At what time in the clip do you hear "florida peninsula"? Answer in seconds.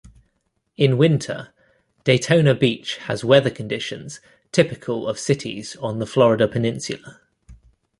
6.07-7.21